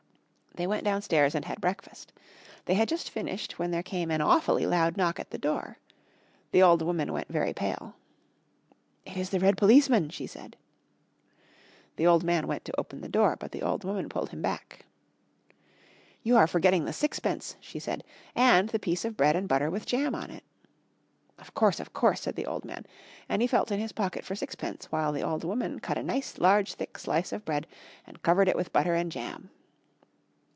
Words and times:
They 0.53 0.67
went 0.67 0.83
downstairs 0.83 1.33
and 1.33 1.45
had 1.45 1.61
breakfast. 1.61 2.11
They 2.65 2.73
had 2.73 2.89
just 2.89 3.09
finished 3.09 3.57
when 3.57 3.71
there 3.71 3.81
came 3.81 4.11
an 4.11 4.19
awfully 4.19 4.65
loud 4.65 4.97
knock 4.97 5.17
at 5.17 5.29
the 5.29 5.37
door. 5.37 5.77
The 6.51 6.61
old 6.61 6.81
woman 6.81 7.13
went 7.13 7.29
very 7.29 7.53
pale. 7.53 7.95
"It 9.05 9.15
is 9.15 9.29
the 9.29 9.39
red 9.39 9.55
policeman," 9.55 10.09
she 10.09 10.27
said. 10.27 10.57
The 11.95 12.05
old 12.05 12.25
man 12.25 12.47
went 12.47 12.65
to 12.65 12.77
open 12.77 12.99
the 12.99 13.07
door. 13.07 13.37
But 13.39 13.53
the 13.53 13.61
old 13.61 13.85
woman 13.85 14.09
pulled 14.09 14.31
him 14.31 14.41
back. 14.41 14.83
"You 16.21 16.35
are 16.35 16.47
forgetting 16.47 16.83
the 16.83 16.91
sixpence," 16.91 17.55
she 17.61 17.79
said, 17.79 18.03
"and 18.35 18.67
the 18.69 18.77
piece 18.77 19.05
of 19.05 19.15
bread 19.15 19.37
and 19.37 19.47
butter 19.47 19.69
with 19.69 19.85
jam 19.85 20.13
on 20.13 20.29
it." 20.31 20.43
"Of 21.39 21.53
course, 21.53 21.79
of 21.79 21.93
course," 21.93 22.19
said 22.19 22.35
the 22.35 22.45
old 22.45 22.65
man, 22.65 22.85
and 23.29 23.41
he 23.41 23.47
felt 23.47 23.71
in 23.71 23.79
his 23.79 23.93
pocket 23.93 24.25
for 24.25 24.35
sixpence 24.35 24.91
while 24.91 25.13
the 25.13 25.23
old 25.23 25.45
woman 25.45 25.79
cut 25.79 25.97
a 25.97 26.03
nice 26.03 26.39
large 26.39 26.73
thick 26.73 26.97
slice 26.97 27.31
of 27.31 27.45
bread 27.45 27.67
and 28.05 28.21
covered 28.21 28.49
it 28.49 28.57
with 28.57 28.73
butter 28.73 28.93
and 28.95 29.13
jam. 29.13 29.49